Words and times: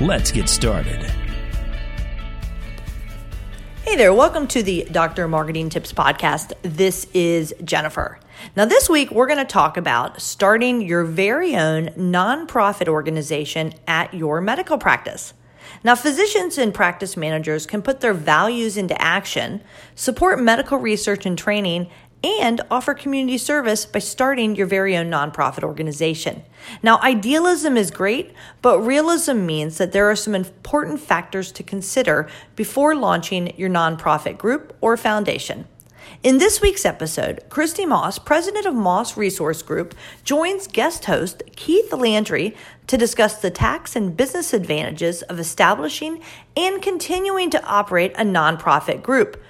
Let's 0.00 0.30
get 0.30 0.50
started. 0.50 1.10
Hey 3.82 3.96
there, 3.96 4.12
welcome 4.12 4.46
to 4.48 4.62
the 4.62 4.86
Dr. 4.92 5.26
Marketing 5.26 5.70
Tips 5.70 5.90
Podcast. 5.90 6.52
This 6.60 7.06
is 7.14 7.54
Jennifer. 7.64 8.20
Now, 8.56 8.66
this 8.66 8.90
week 8.90 9.10
we're 9.10 9.26
going 9.26 9.38
to 9.38 9.46
talk 9.46 9.78
about 9.78 10.20
starting 10.20 10.82
your 10.82 11.04
very 11.04 11.56
own 11.56 11.86
nonprofit 11.96 12.88
organization 12.88 13.72
at 13.88 14.12
your 14.12 14.42
medical 14.42 14.76
practice. 14.76 15.32
Now, 15.82 15.94
physicians 15.94 16.58
and 16.58 16.74
practice 16.74 17.16
managers 17.16 17.64
can 17.64 17.80
put 17.80 18.00
their 18.00 18.12
values 18.12 18.76
into 18.76 19.00
action, 19.00 19.62
support 19.94 20.42
medical 20.42 20.76
research 20.76 21.24
and 21.24 21.38
training, 21.38 21.88
and 22.24 22.60
offer 22.70 22.94
community 22.94 23.38
service 23.38 23.86
by 23.86 23.98
starting 23.98 24.56
your 24.56 24.66
very 24.66 24.96
own 24.96 25.10
nonprofit 25.10 25.62
organization. 25.62 26.42
Now, 26.82 27.00
idealism 27.02 27.76
is 27.76 27.90
great, 27.90 28.32
but 28.62 28.80
realism 28.80 29.46
means 29.46 29.78
that 29.78 29.92
there 29.92 30.10
are 30.10 30.16
some 30.16 30.34
important 30.34 31.00
factors 31.00 31.52
to 31.52 31.62
consider 31.62 32.28
before 32.56 32.94
launching 32.94 33.56
your 33.56 33.70
nonprofit 33.70 34.38
group 34.38 34.76
or 34.80 34.96
foundation. 34.96 35.66
In 36.22 36.38
this 36.38 36.60
week's 36.60 36.84
episode, 36.84 37.44
Christy 37.48 37.84
Moss, 37.84 38.18
president 38.18 38.66
of 38.66 38.74
Moss 38.74 39.16
Resource 39.16 39.62
Group, 39.62 39.94
joins 40.24 40.66
guest 40.66 41.04
host 41.04 41.42
Keith 41.56 41.92
Landry 41.92 42.56
to 42.86 42.96
discuss 42.96 43.38
the 43.38 43.50
tax 43.50 43.96
and 43.96 44.16
business 44.16 44.52
advantages 44.52 45.22
of 45.22 45.38
establishing 45.38 46.22
and 46.56 46.80
continuing 46.80 47.50
to 47.50 47.64
operate 47.64 48.12
a 48.16 48.24
nonprofit 48.24 49.02
group, 49.02 49.42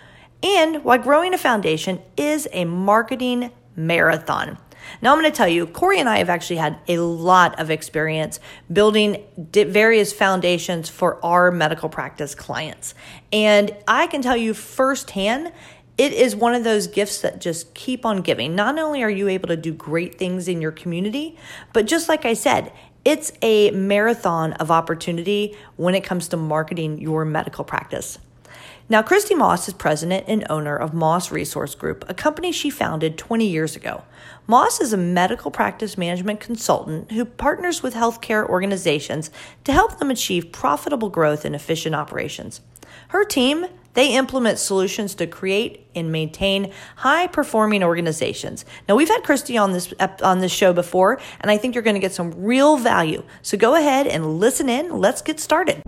and 0.42 0.84
why 0.84 0.98
growing 0.98 1.34
a 1.34 1.38
foundation 1.38 2.00
is 2.16 2.48
a 2.52 2.64
marketing 2.64 3.50
marathon. 3.74 4.58
Now, 5.02 5.12
I'm 5.12 5.20
going 5.20 5.30
to 5.30 5.36
tell 5.36 5.48
you, 5.48 5.66
Corey 5.66 5.98
and 5.98 6.08
I 6.08 6.18
have 6.18 6.30
actually 6.30 6.56
had 6.56 6.78
a 6.86 6.98
lot 6.98 7.58
of 7.58 7.70
experience 7.70 8.38
building 8.72 9.24
various 9.36 10.12
foundations 10.12 10.88
for 10.88 11.24
our 11.24 11.50
medical 11.50 11.88
practice 11.88 12.34
clients. 12.34 12.94
And 13.32 13.74
I 13.88 14.06
can 14.06 14.22
tell 14.22 14.36
you 14.36 14.54
firsthand 14.54 15.52
it 15.98 16.12
is 16.12 16.36
one 16.36 16.54
of 16.54 16.62
those 16.62 16.86
gifts 16.86 17.22
that 17.22 17.40
just 17.40 17.72
keep 17.74 18.04
on 18.04 18.20
giving. 18.20 18.54
Not 18.54 18.78
only 18.78 19.02
are 19.02 19.10
you 19.10 19.28
able 19.28 19.48
to 19.48 19.56
do 19.56 19.72
great 19.72 20.18
things 20.18 20.46
in 20.46 20.60
your 20.60 20.72
community, 20.72 21.38
but 21.72 21.86
just 21.86 22.08
like 22.08 22.26
I 22.26 22.34
said, 22.34 22.70
it's 23.04 23.32
a 23.40 23.70
marathon 23.70 24.52
of 24.54 24.70
opportunity 24.70 25.56
when 25.76 25.94
it 25.94 26.04
comes 26.04 26.28
to 26.28 26.36
marketing 26.36 26.98
your 26.98 27.24
medical 27.24 27.64
practice. 27.64 28.18
Now, 28.88 29.02
Christy 29.02 29.34
Moss 29.34 29.66
is 29.66 29.74
president 29.74 30.26
and 30.28 30.46
owner 30.48 30.76
of 30.76 30.94
Moss 30.94 31.32
Resource 31.32 31.74
Group, 31.74 32.04
a 32.08 32.14
company 32.14 32.52
she 32.52 32.70
founded 32.70 33.18
20 33.18 33.44
years 33.44 33.74
ago. 33.74 34.04
Moss 34.46 34.80
is 34.80 34.92
a 34.92 34.96
medical 34.96 35.50
practice 35.50 35.98
management 35.98 36.38
consultant 36.38 37.10
who 37.10 37.24
partners 37.24 37.82
with 37.82 37.94
healthcare 37.94 38.48
organizations 38.48 39.32
to 39.64 39.72
help 39.72 39.98
them 39.98 40.08
achieve 40.08 40.52
profitable 40.52 41.08
growth 41.08 41.44
and 41.44 41.52
efficient 41.52 41.96
operations. 41.96 42.60
Her 43.08 43.24
team 43.24 43.66
they 43.94 44.14
implement 44.14 44.58
solutions 44.58 45.14
to 45.14 45.26
create 45.26 45.86
and 45.94 46.12
maintain 46.12 46.70
high 46.96 47.28
performing 47.28 47.82
organizations. 47.82 48.66
Now 48.86 48.94
we've 48.94 49.08
had 49.08 49.22
Christy 49.22 49.56
on 49.56 49.72
this 49.72 49.94
on 50.22 50.40
this 50.40 50.52
show 50.52 50.74
before 50.74 51.18
and 51.40 51.50
I 51.50 51.56
think 51.56 51.74
you're 51.74 51.82
going 51.82 51.94
to 51.94 52.00
get 52.00 52.12
some 52.12 52.44
real 52.44 52.76
value. 52.76 53.24
So 53.40 53.56
go 53.56 53.74
ahead 53.74 54.06
and 54.06 54.38
listen 54.38 54.68
in. 54.68 55.00
Let's 55.00 55.22
get 55.22 55.40
started. 55.40 55.82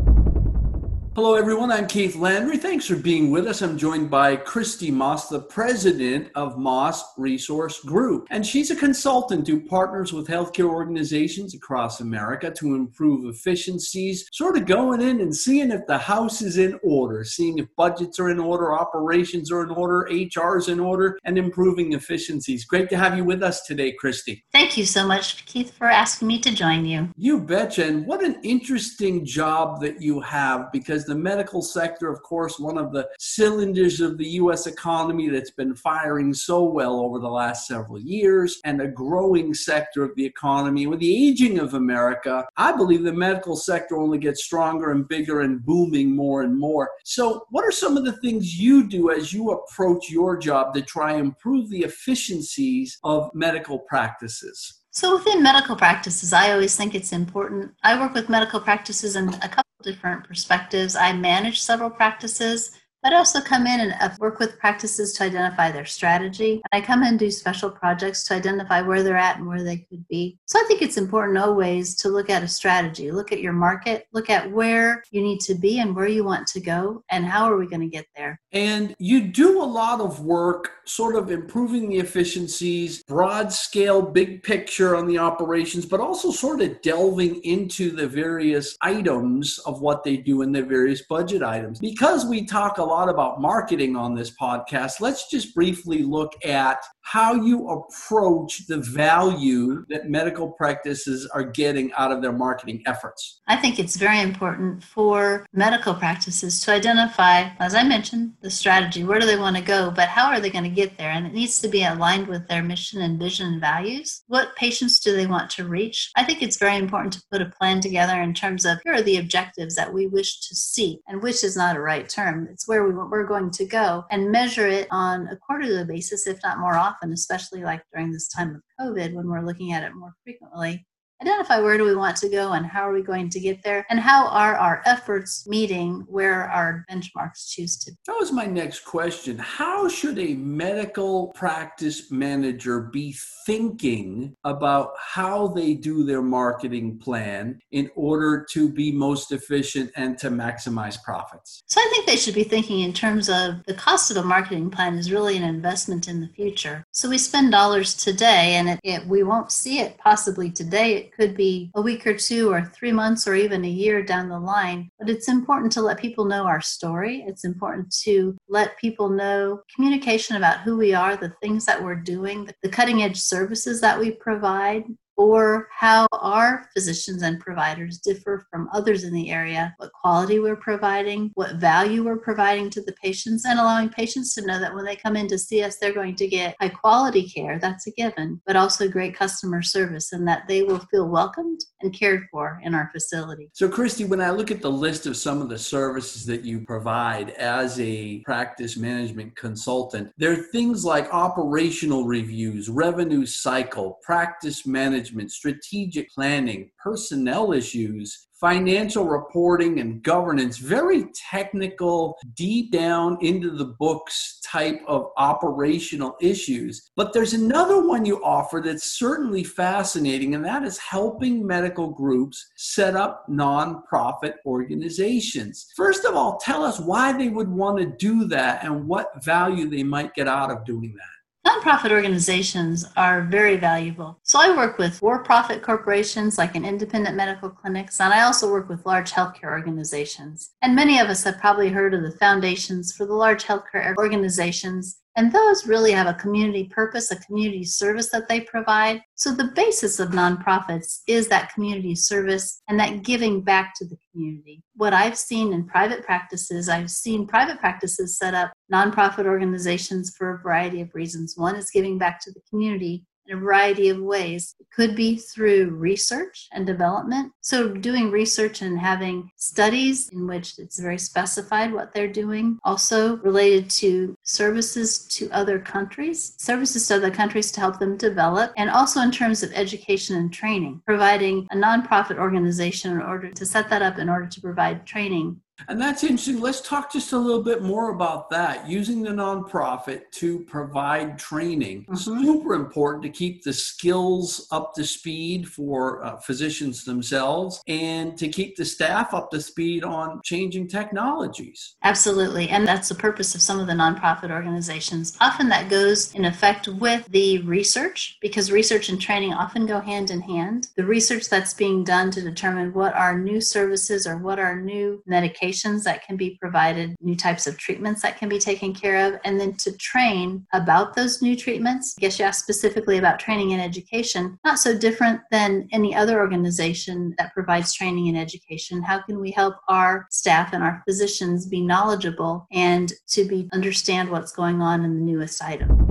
Hello, 1.18 1.34
everyone. 1.34 1.72
I'm 1.72 1.88
Keith 1.88 2.14
Landry. 2.14 2.58
Thanks 2.58 2.86
for 2.86 2.94
being 2.94 3.32
with 3.32 3.48
us. 3.48 3.60
I'm 3.60 3.76
joined 3.76 4.08
by 4.08 4.36
Christy 4.36 4.92
Moss, 4.92 5.28
the 5.28 5.40
president 5.40 6.30
of 6.36 6.56
Moss 6.58 7.02
Resource 7.18 7.80
Group. 7.80 8.28
And 8.30 8.46
she's 8.46 8.70
a 8.70 8.76
consultant 8.76 9.48
who 9.48 9.58
partners 9.66 10.12
with 10.12 10.28
healthcare 10.28 10.70
organizations 10.70 11.56
across 11.56 11.98
America 11.98 12.52
to 12.58 12.76
improve 12.76 13.24
efficiencies, 13.24 14.28
sort 14.32 14.56
of 14.56 14.66
going 14.66 15.00
in 15.00 15.20
and 15.20 15.34
seeing 15.34 15.72
if 15.72 15.84
the 15.88 15.98
house 15.98 16.40
is 16.40 16.56
in 16.56 16.78
order, 16.84 17.24
seeing 17.24 17.58
if 17.58 17.66
budgets 17.74 18.20
are 18.20 18.30
in 18.30 18.38
order, 18.38 18.72
operations 18.72 19.50
are 19.50 19.64
in 19.64 19.70
order, 19.70 20.08
HR 20.12 20.56
is 20.56 20.68
in 20.68 20.78
order, 20.78 21.18
and 21.24 21.36
improving 21.36 21.94
efficiencies. 21.94 22.64
Great 22.64 22.88
to 22.90 22.96
have 22.96 23.16
you 23.16 23.24
with 23.24 23.42
us 23.42 23.62
today, 23.66 23.90
Christy. 23.90 24.44
Thank 24.52 24.78
you 24.78 24.86
so 24.86 25.04
much, 25.04 25.44
Keith, 25.46 25.74
for 25.76 25.88
asking 25.88 26.28
me 26.28 26.38
to 26.38 26.54
join 26.54 26.86
you. 26.86 27.08
You 27.16 27.40
betcha. 27.40 27.86
And 27.86 28.06
what 28.06 28.22
an 28.22 28.36
interesting 28.44 29.24
job 29.24 29.80
that 29.80 30.00
you 30.00 30.20
have 30.20 30.70
because 30.70 31.07
the 31.08 31.14
medical 31.14 31.62
sector, 31.62 32.08
of 32.08 32.22
course, 32.22 32.58
one 32.58 32.78
of 32.78 32.92
the 32.92 33.08
cylinders 33.18 34.00
of 34.00 34.18
the 34.18 34.28
U.S. 34.42 34.66
economy 34.66 35.28
that's 35.28 35.50
been 35.50 35.74
firing 35.74 36.32
so 36.32 36.62
well 36.62 37.00
over 37.00 37.18
the 37.18 37.28
last 37.28 37.66
several 37.66 37.98
years, 37.98 38.60
and 38.64 38.80
a 38.80 38.86
growing 38.86 39.54
sector 39.54 40.04
of 40.04 40.14
the 40.14 40.24
economy. 40.24 40.86
With 40.86 41.00
the 41.00 41.28
aging 41.28 41.58
of 41.58 41.74
America, 41.74 42.46
I 42.56 42.76
believe 42.76 43.02
the 43.02 43.12
medical 43.12 43.56
sector 43.56 43.96
only 43.96 44.18
gets 44.18 44.44
stronger 44.44 44.92
and 44.92 45.08
bigger 45.08 45.40
and 45.40 45.64
booming 45.64 46.14
more 46.14 46.42
and 46.42 46.56
more. 46.56 46.90
So, 47.04 47.46
what 47.50 47.64
are 47.64 47.72
some 47.72 47.96
of 47.96 48.04
the 48.04 48.18
things 48.18 48.58
you 48.58 48.88
do 48.88 49.10
as 49.10 49.32
you 49.32 49.50
approach 49.50 50.10
your 50.10 50.36
job 50.36 50.74
to 50.74 50.82
try 50.82 51.12
and 51.12 51.20
improve 51.20 51.70
the 51.70 51.82
efficiencies 51.82 52.98
of 53.02 53.30
medical 53.34 53.78
practices? 53.78 54.80
So, 54.90 55.16
within 55.16 55.42
medical 55.42 55.76
practices, 55.76 56.32
I 56.32 56.52
always 56.52 56.76
think 56.76 56.94
it's 56.94 57.12
important. 57.12 57.72
I 57.82 57.98
work 58.00 58.14
with 58.14 58.28
medical 58.28 58.60
practices 58.60 59.16
in 59.16 59.28
a 59.28 59.48
couple 59.48 59.67
different 59.82 60.24
perspectives. 60.26 60.96
I 60.96 61.12
manage 61.12 61.60
several 61.60 61.90
practices 61.90 62.72
but 63.02 63.12
also 63.12 63.40
come 63.40 63.66
in 63.66 63.80
and 63.80 63.94
uh, 64.00 64.10
work 64.18 64.38
with 64.38 64.58
practices 64.58 65.12
to 65.14 65.24
identify 65.24 65.70
their 65.70 65.84
strategy. 65.84 66.60
I 66.72 66.80
come 66.80 67.02
and 67.02 67.18
do 67.18 67.30
special 67.30 67.70
projects 67.70 68.24
to 68.24 68.34
identify 68.34 68.80
where 68.80 69.02
they're 69.02 69.16
at 69.16 69.38
and 69.38 69.46
where 69.46 69.62
they 69.62 69.78
could 69.78 70.06
be. 70.08 70.38
So 70.46 70.58
I 70.58 70.64
think 70.66 70.82
it's 70.82 70.96
important 70.96 71.38
always 71.38 71.94
to 71.96 72.08
look 72.08 72.30
at 72.30 72.42
a 72.42 72.48
strategy, 72.48 73.10
look 73.10 73.32
at 73.32 73.40
your 73.40 73.52
market, 73.52 74.06
look 74.12 74.30
at 74.30 74.50
where 74.50 75.02
you 75.10 75.22
need 75.22 75.40
to 75.40 75.54
be 75.54 75.80
and 75.80 75.94
where 75.94 76.08
you 76.08 76.24
want 76.24 76.46
to 76.48 76.60
go, 76.60 77.02
and 77.10 77.24
how 77.24 77.50
are 77.50 77.56
we 77.56 77.66
going 77.66 77.80
to 77.80 77.88
get 77.88 78.06
there. 78.16 78.40
And 78.52 78.94
you 78.98 79.28
do 79.28 79.62
a 79.62 79.64
lot 79.64 80.00
of 80.00 80.20
work 80.20 80.70
sort 80.84 81.16
of 81.16 81.30
improving 81.30 81.88
the 81.88 81.98
efficiencies, 81.98 83.02
broad 83.04 83.52
scale, 83.52 84.00
big 84.02 84.42
picture 84.42 84.96
on 84.96 85.06
the 85.06 85.18
operations, 85.18 85.84
but 85.84 86.00
also 86.00 86.30
sort 86.30 86.60
of 86.60 86.80
delving 86.82 87.42
into 87.44 87.90
the 87.90 88.08
various 88.08 88.76
items 88.80 89.58
of 89.66 89.80
what 89.80 90.02
they 90.02 90.16
do 90.16 90.42
in 90.42 90.52
the 90.52 90.62
various 90.62 91.02
budget 91.02 91.42
items. 91.42 91.78
Because 91.78 92.26
we 92.26 92.44
talk 92.44 92.78
a 92.78 92.87
lot 92.88 93.08
about 93.08 93.40
marketing 93.40 93.96
on 93.96 94.14
this 94.14 94.32
podcast, 94.40 95.00
let's 95.00 95.30
just 95.30 95.54
briefly 95.54 96.02
look 96.02 96.32
at 96.44 96.78
how 97.02 97.32
you 97.32 97.68
approach 97.68 98.66
the 98.66 98.78
value 98.78 99.84
that 99.88 100.10
medical 100.10 100.50
practices 100.50 101.26
are 101.32 101.42
getting 101.42 101.90
out 101.94 102.12
of 102.12 102.20
their 102.20 102.32
marketing 102.32 102.82
efforts. 102.84 103.40
I 103.46 103.56
think 103.56 103.78
it's 103.78 103.96
very 103.96 104.20
important 104.20 104.84
for 104.84 105.46
medical 105.54 105.94
practices 105.94 106.60
to 106.60 106.72
identify, 106.72 107.48
as 107.60 107.74
I 107.74 107.82
mentioned, 107.82 108.34
the 108.42 108.50
strategy. 108.50 109.04
Where 109.04 109.18
do 109.18 109.24
they 109.24 109.38
want 109.38 109.56
to 109.56 109.62
go? 109.62 109.90
But 109.90 110.08
how 110.08 110.26
are 110.26 110.38
they 110.38 110.50
going 110.50 110.64
to 110.64 110.70
get 110.70 110.98
there? 110.98 111.10
And 111.10 111.26
it 111.26 111.32
needs 111.32 111.58
to 111.60 111.68
be 111.68 111.82
aligned 111.84 112.28
with 112.28 112.46
their 112.46 112.62
mission 112.62 113.00
and 113.00 113.18
vision 113.18 113.54
and 113.54 113.60
values. 113.60 114.22
What 114.26 114.54
patients 114.56 115.00
do 115.00 115.16
they 115.16 115.26
want 115.26 115.50
to 115.52 115.64
reach? 115.66 116.10
I 116.14 116.24
think 116.24 116.42
it's 116.42 116.58
very 116.58 116.76
important 116.76 117.14
to 117.14 117.22
put 117.32 117.40
a 117.40 117.46
plan 117.58 117.80
together 117.80 118.20
in 118.20 118.34
terms 118.34 118.66
of 118.66 118.80
here 118.84 118.94
are 118.94 119.02
the 119.02 119.16
objectives 119.16 119.74
that 119.76 119.94
we 119.94 120.08
wish 120.08 120.40
to 120.40 120.54
see, 120.54 121.00
and 121.08 121.22
which 121.22 121.42
is 121.42 121.56
not 121.56 121.76
a 121.76 121.80
right 121.80 122.06
term. 122.06 122.48
It's 122.50 122.68
where 122.68 122.77
we, 122.86 122.92
we're 122.92 123.26
going 123.26 123.50
to 123.52 123.64
go 123.64 124.04
and 124.10 124.30
measure 124.30 124.66
it 124.66 124.88
on 124.90 125.28
a 125.28 125.36
quarterly 125.36 125.84
basis, 125.84 126.26
if 126.26 126.38
not 126.42 126.58
more 126.58 126.74
often, 126.74 127.12
especially 127.12 127.62
like 127.62 127.82
during 127.92 128.10
this 128.12 128.28
time 128.28 128.54
of 128.56 128.62
COVID 128.80 129.14
when 129.14 129.28
we're 129.28 129.44
looking 129.44 129.72
at 129.72 129.84
it 129.84 129.94
more 129.94 130.14
frequently, 130.24 130.86
identify 131.20 131.60
where 131.60 131.76
do 131.76 131.84
we 131.84 131.96
want 131.96 132.16
to 132.16 132.28
go 132.28 132.52
and 132.52 132.64
how 132.64 132.88
are 132.88 132.92
we 132.92 133.02
going 133.02 133.28
to 133.30 133.40
get 133.40 133.62
there 133.62 133.84
and 133.90 133.98
how 133.98 134.28
are 134.28 134.56
our 134.56 134.82
efforts 134.86 135.46
meeting 135.46 136.04
where 136.08 136.44
our 136.44 136.84
benchmarks 136.90 137.48
choose 137.48 137.76
to 137.76 137.90
be. 137.90 137.96
That 138.06 138.16
was 138.18 138.32
my 138.32 138.46
next 138.46 138.80
question. 138.84 139.38
How 139.38 139.88
should 139.88 140.18
a 140.18 140.34
medical 140.34 141.28
practice 141.28 142.10
manager 142.10 142.82
be 142.92 143.16
thinking 143.46 144.36
about 144.44 144.92
how 144.98 145.48
they 145.48 145.74
do 145.74 146.04
their 146.04 146.22
marketing 146.22 146.98
plan 146.98 147.58
in 147.72 147.90
order 147.96 148.46
to 148.52 148.70
be 148.70 148.92
most 148.92 149.32
efficient 149.32 149.90
and 149.96 150.18
to 150.18 150.30
maximize 150.30 151.02
profits? 151.02 151.62
So 151.66 151.80
I 151.80 151.88
think 151.92 152.06
they 152.06 152.16
should 152.16 152.34
be 152.34 152.44
thinking 152.44 152.80
in 152.80 152.92
terms 152.92 153.28
of 153.28 153.64
the 153.66 153.74
cost 153.74 154.10
of 154.10 154.16
a 154.18 154.22
marketing 154.22 154.70
plan 154.70 154.96
is 154.96 155.10
really 155.10 155.36
an 155.36 155.42
investment 155.42 156.08
in 156.08 156.20
the 156.20 156.28
future. 156.28 156.86
So 156.98 157.08
we 157.08 157.18
spend 157.18 157.52
dollars 157.52 157.94
today 157.94 158.56
and 158.56 158.70
it, 158.70 158.80
it, 158.82 159.06
we 159.06 159.22
won't 159.22 159.52
see 159.52 159.78
it 159.78 159.96
possibly 159.98 160.50
today. 160.50 160.96
It 160.96 161.12
could 161.12 161.36
be 161.36 161.70
a 161.76 161.80
week 161.80 162.04
or 162.08 162.14
two 162.14 162.50
or 162.50 162.64
three 162.64 162.90
months 162.90 163.28
or 163.28 163.36
even 163.36 163.64
a 163.64 163.68
year 163.68 164.02
down 164.02 164.28
the 164.28 164.40
line. 164.40 164.90
But 164.98 165.08
it's 165.08 165.28
important 165.28 165.70
to 165.74 165.80
let 165.80 166.00
people 166.00 166.24
know 166.24 166.44
our 166.44 166.60
story. 166.60 167.24
It's 167.24 167.44
important 167.44 167.94
to 168.02 168.36
let 168.48 168.76
people 168.78 169.08
know 169.10 169.62
communication 169.72 170.34
about 170.34 170.62
who 170.62 170.76
we 170.76 170.92
are, 170.92 171.14
the 171.14 171.32
things 171.40 171.64
that 171.66 171.80
we're 171.80 171.94
doing, 171.94 172.50
the 172.64 172.68
cutting 172.68 173.04
edge 173.04 173.20
services 173.20 173.80
that 173.80 174.00
we 174.00 174.10
provide, 174.10 174.82
or 175.18 175.68
how 175.76 176.06
our 176.12 176.70
physicians 176.72 177.22
and 177.22 177.40
providers 177.40 177.98
differ 177.98 178.46
from 178.50 178.68
others 178.72 179.02
in 179.02 179.12
the 179.12 179.30
area, 179.30 179.74
what 179.78 179.92
quality 179.92 180.38
we're 180.38 180.56
providing, 180.56 181.32
what 181.34 181.56
value 181.56 182.04
we're 182.04 182.16
providing 182.16 182.70
to 182.70 182.80
the 182.82 182.94
patients, 183.02 183.44
and 183.44 183.58
allowing 183.58 183.88
patients 183.88 184.32
to 184.32 184.46
know 184.46 184.60
that 184.60 184.72
when 184.72 184.84
they 184.84 184.94
come 184.94 185.16
in 185.16 185.26
to 185.26 185.36
see 185.36 185.62
us, 185.62 185.76
they're 185.76 185.92
going 185.92 186.14
to 186.14 186.28
get 186.28 186.54
high 186.60 186.68
quality 186.68 187.28
care, 187.28 187.58
that's 187.58 187.88
a 187.88 187.90
given, 187.90 188.40
but 188.46 188.54
also 188.54 188.88
great 188.88 189.14
customer 189.14 189.60
service, 189.60 190.12
and 190.12 190.26
that 190.26 190.46
they 190.46 190.62
will 190.62 190.78
feel 190.90 191.08
welcomed 191.08 191.60
and 191.82 191.92
cared 191.92 192.22
for 192.30 192.60
in 192.62 192.72
our 192.72 192.88
facility. 192.92 193.50
So, 193.54 193.68
Christy, 193.68 194.04
when 194.04 194.20
I 194.20 194.30
look 194.30 194.52
at 194.52 194.62
the 194.62 194.70
list 194.70 195.06
of 195.06 195.16
some 195.16 195.42
of 195.42 195.48
the 195.48 195.58
services 195.58 196.24
that 196.26 196.44
you 196.44 196.60
provide 196.60 197.30
as 197.30 197.80
a 197.80 198.20
practice 198.20 198.76
management 198.76 199.34
consultant, 199.34 200.12
there 200.16 200.30
are 200.30 200.36
things 200.36 200.84
like 200.84 201.12
operational 201.12 202.04
reviews, 202.04 202.68
revenue 202.68 203.26
cycle, 203.26 203.98
practice 204.04 204.64
management 204.64 205.07
management, 205.08 205.32
strategic 205.32 206.10
planning, 206.10 206.70
personnel 206.82 207.52
issues, 207.52 208.26
financial 208.40 209.04
reporting 209.04 209.80
and 209.80 210.02
governance, 210.02 210.58
very 210.58 211.06
technical, 211.30 212.16
deep 212.36 212.70
down 212.70 213.18
into 213.20 213.50
the 213.50 213.74
books 213.80 214.38
type 214.44 214.80
of 214.86 215.10
operational 215.16 216.16
issues. 216.20 216.90
But 216.94 217.12
there's 217.12 217.32
another 217.32 217.84
one 217.84 218.04
you 218.04 218.22
offer 218.22 218.62
that's 218.64 218.96
certainly 218.96 219.42
fascinating, 219.42 220.36
and 220.36 220.44
that 220.44 220.62
is 220.62 220.78
helping 220.78 221.44
medical 221.44 221.88
groups 221.90 222.46
set 222.56 222.94
up 222.94 223.24
nonprofit 223.28 224.34
organizations. 224.46 225.66
First 225.74 226.04
of 226.04 226.14
all, 226.14 226.38
tell 226.38 226.64
us 226.64 226.78
why 226.78 227.16
they 227.16 227.28
would 227.28 227.48
want 227.48 227.78
to 227.78 227.86
do 227.86 228.28
that 228.28 228.64
and 228.64 228.86
what 228.86 229.24
value 229.24 229.68
they 229.68 229.82
might 229.82 230.14
get 230.14 230.28
out 230.28 230.52
of 230.52 230.64
doing 230.64 230.94
that. 230.94 231.17
Nonprofit 231.48 231.92
organizations 231.92 232.84
are 232.94 233.22
very 233.22 233.56
valuable. 233.56 234.18
So 234.22 234.38
I 234.38 234.54
work 234.54 234.76
with 234.76 234.98
for 234.98 235.24
profit 235.24 235.62
corporations 235.62 236.36
like 236.36 236.54
an 236.54 236.64
independent 236.66 237.16
medical 237.16 237.48
clinics, 237.48 238.00
and 238.00 238.12
I 238.12 238.24
also 238.24 238.52
work 238.52 238.68
with 238.68 238.84
large 238.84 239.12
healthcare 239.12 239.44
organizations. 239.44 240.50
And 240.60 240.76
many 240.76 240.98
of 240.98 241.08
us 241.08 241.24
have 241.24 241.38
probably 241.38 241.70
heard 241.70 241.94
of 241.94 242.02
the 242.02 242.10
foundations 242.18 242.92
for 242.92 243.06
the 243.06 243.14
large 243.14 243.44
healthcare 243.44 243.96
organizations 243.96 244.98
and 245.18 245.32
those 245.32 245.66
really 245.66 245.90
have 245.90 246.06
a 246.06 246.14
community 246.14 246.70
purpose, 246.72 247.10
a 247.10 247.16
community 247.16 247.64
service 247.64 248.08
that 248.10 248.28
they 248.28 248.42
provide. 248.42 249.02
So 249.16 249.34
the 249.34 249.50
basis 249.56 249.98
of 249.98 250.10
nonprofits 250.10 251.00
is 251.08 251.26
that 251.26 251.52
community 251.52 251.96
service 251.96 252.62
and 252.68 252.78
that 252.78 253.02
giving 253.02 253.40
back 253.40 253.74
to 253.78 253.84
the 253.84 253.96
community. 254.12 254.62
What 254.76 254.92
I've 254.92 255.18
seen 255.18 255.52
in 255.52 255.66
private 255.66 256.04
practices, 256.04 256.68
I've 256.68 256.92
seen 256.92 257.26
private 257.26 257.58
practices 257.58 258.16
set 258.16 258.32
up 258.32 258.52
nonprofit 258.72 259.26
organizations 259.26 260.14
for 260.16 260.36
a 260.36 260.38
variety 260.38 260.82
of 260.82 260.94
reasons. 260.94 261.34
One 261.36 261.56
is 261.56 261.68
giving 261.72 261.98
back 261.98 262.20
to 262.20 262.30
the 262.30 262.42
community, 262.48 263.04
in 263.28 263.38
a 263.38 263.40
variety 263.40 263.88
of 263.88 264.00
ways. 264.00 264.54
It 264.58 264.66
could 264.74 264.96
be 264.96 265.16
through 265.16 265.70
research 265.70 266.48
and 266.52 266.66
development. 266.66 267.32
So, 267.40 267.68
doing 267.68 268.10
research 268.10 268.62
and 268.62 268.78
having 268.78 269.30
studies 269.36 270.08
in 270.10 270.26
which 270.26 270.58
it's 270.58 270.78
very 270.78 270.98
specified 270.98 271.72
what 271.72 271.92
they're 271.92 272.08
doing. 272.08 272.58
Also, 272.64 273.16
related 273.18 273.70
to 273.70 274.16
services 274.22 275.06
to 275.08 275.30
other 275.30 275.58
countries, 275.58 276.34
services 276.38 276.86
to 276.88 276.96
other 276.96 277.10
countries 277.10 277.52
to 277.52 277.60
help 277.60 277.78
them 277.78 277.96
develop, 277.96 278.52
and 278.56 278.70
also 278.70 279.00
in 279.00 279.10
terms 279.10 279.42
of 279.42 279.52
education 279.52 280.16
and 280.16 280.32
training, 280.32 280.82
providing 280.86 281.46
a 281.50 281.56
nonprofit 281.56 282.18
organization 282.18 282.92
in 282.92 283.02
order 283.02 283.30
to 283.30 283.46
set 283.46 283.68
that 283.68 283.82
up 283.82 283.98
in 283.98 284.08
order 284.08 284.26
to 284.26 284.40
provide 284.40 284.86
training 284.86 285.40
and 285.66 285.80
that's 285.80 286.04
interesting. 286.04 286.40
Let's 286.40 286.60
talk 286.60 286.92
just 286.92 287.12
a 287.12 287.18
little 287.18 287.42
bit 287.42 287.62
more 287.62 287.90
about 287.90 288.30
that. 288.30 288.68
Using 288.68 289.02
the 289.02 289.10
nonprofit 289.10 290.10
to 290.12 290.40
provide 290.40 291.18
training. 291.18 291.84
Mm-hmm. 291.84 292.22
Super 292.22 292.54
important 292.54 293.02
to 293.04 293.08
keep 293.08 293.42
the 293.42 293.52
skills 293.52 294.46
up 294.52 294.74
to 294.74 294.84
speed 294.84 295.48
for 295.48 296.04
uh, 296.04 296.16
physicians 296.18 296.84
themselves 296.84 297.60
and 297.66 298.16
to 298.18 298.28
keep 298.28 298.56
the 298.56 298.64
staff 298.64 299.12
up 299.14 299.30
to 299.32 299.40
speed 299.40 299.82
on 299.82 300.20
changing 300.22 300.68
technologies. 300.68 301.74
Absolutely. 301.82 302.48
And 302.50 302.66
that's 302.66 302.88
the 302.88 302.94
purpose 302.94 303.34
of 303.34 303.42
some 303.42 303.58
of 303.58 303.66
the 303.66 303.72
nonprofit 303.72 304.30
organizations. 304.30 305.16
Often 305.20 305.48
that 305.48 305.68
goes 305.68 306.14
in 306.14 306.24
effect 306.24 306.68
with 306.68 307.06
the 307.08 307.38
research 307.42 308.18
because 308.20 308.52
research 308.52 308.88
and 308.88 309.00
training 309.00 309.32
often 309.32 309.66
go 309.66 309.80
hand 309.80 310.10
in 310.10 310.20
hand. 310.20 310.68
The 310.76 310.84
research 310.84 311.28
that's 311.28 311.54
being 311.54 311.82
done 311.82 312.10
to 312.12 312.22
determine 312.22 312.72
what 312.72 312.94
are 312.94 313.18
new 313.18 313.40
services 313.40 314.06
or 314.06 314.18
what 314.18 314.38
are 314.38 314.60
new 314.60 315.02
medications 315.08 315.47
medications 315.48 315.82
that 315.84 316.04
can 316.04 316.16
be 316.16 316.36
provided, 316.40 316.94
new 317.00 317.16
types 317.16 317.46
of 317.46 317.58
treatments 317.58 318.02
that 318.02 318.18
can 318.18 318.28
be 318.28 318.38
taken 318.38 318.74
care 318.74 319.06
of, 319.06 319.20
and 319.24 319.40
then 319.40 319.54
to 319.54 319.76
train 319.76 320.46
about 320.52 320.94
those 320.94 321.22
new 321.22 321.36
treatments. 321.36 321.94
I 321.98 322.02
guess 322.02 322.18
you 322.18 322.24
asked 322.24 322.40
specifically 322.40 322.98
about 322.98 323.18
training 323.18 323.52
and 323.52 323.62
education, 323.62 324.38
not 324.44 324.58
so 324.58 324.76
different 324.76 325.20
than 325.30 325.68
any 325.72 325.94
other 325.94 326.18
organization 326.18 327.14
that 327.18 327.34
provides 327.34 327.74
training 327.74 328.08
and 328.08 328.18
education. 328.18 328.82
How 328.82 329.02
can 329.02 329.20
we 329.20 329.30
help 329.30 329.56
our 329.68 330.06
staff 330.10 330.52
and 330.52 330.62
our 330.62 330.82
physicians 330.86 331.46
be 331.46 331.60
knowledgeable 331.60 332.46
and 332.52 332.92
to 333.08 333.24
be 333.24 333.48
understand 333.52 334.10
what's 334.10 334.32
going 334.32 334.60
on 334.60 334.84
in 334.84 334.94
the 334.94 335.00
newest 335.00 335.42
item? 335.42 335.84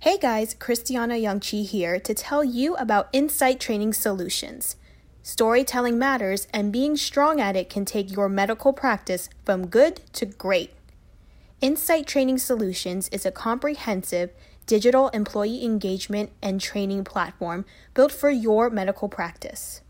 Hey 0.00 0.18
guys, 0.18 0.54
Christiana 0.54 1.14
Youngchi 1.14 1.66
here 1.66 1.98
to 1.98 2.14
tell 2.14 2.44
you 2.44 2.76
about 2.76 3.08
Insight 3.12 3.58
Training 3.58 3.92
Solutions. 3.92 4.76
Storytelling 5.28 5.98
matters, 5.98 6.46
and 6.52 6.72
being 6.72 6.96
strong 6.96 7.40
at 7.40 7.56
it 7.56 7.68
can 7.68 7.84
take 7.84 8.12
your 8.12 8.28
medical 8.28 8.72
practice 8.72 9.28
from 9.44 9.66
good 9.66 10.00
to 10.12 10.24
great. 10.24 10.70
Insight 11.60 12.06
Training 12.06 12.38
Solutions 12.38 13.08
is 13.08 13.26
a 13.26 13.32
comprehensive 13.32 14.30
digital 14.66 15.08
employee 15.08 15.64
engagement 15.64 16.30
and 16.40 16.60
training 16.60 17.02
platform 17.02 17.64
built 17.92 18.12
for 18.12 18.30
your 18.30 18.70
medical 18.70 19.08
practice. 19.08 19.80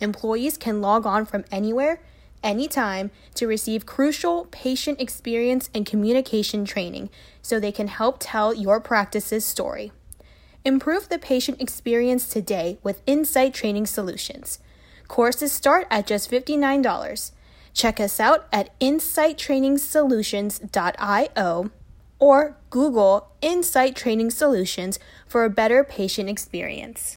Employees 0.00 0.58
can 0.58 0.82
log 0.82 1.06
on 1.06 1.24
from 1.24 1.46
anywhere, 1.50 2.02
anytime 2.42 3.10
to 3.36 3.46
receive 3.46 3.86
crucial 3.86 4.48
patient 4.50 5.00
experience 5.00 5.70
and 5.74 5.86
communication 5.86 6.66
training 6.66 7.08
so 7.40 7.58
they 7.58 7.72
can 7.72 7.88
help 7.88 8.18
tell 8.20 8.52
your 8.52 8.80
practice's 8.80 9.46
story. 9.46 9.92
Improve 10.62 11.08
the 11.08 11.18
patient 11.18 11.58
experience 11.58 12.28
today 12.28 12.78
with 12.82 13.00
Insight 13.06 13.54
Training 13.54 13.86
Solutions. 13.86 14.58
Courses 15.08 15.52
start 15.52 15.86
at 15.90 16.06
just 16.06 16.30
$59. 16.30 17.32
Check 17.72 17.98
us 18.00 18.20
out 18.20 18.46
at 18.52 18.78
insighttrainingsolutions.io 18.80 21.70
or 22.18 22.56
Google 22.70 23.28
Insight 23.42 23.94
Training 23.96 24.30
Solutions 24.30 24.98
for 25.26 25.44
a 25.44 25.50
better 25.50 25.84
patient 25.84 26.28
experience. 26.28 27.16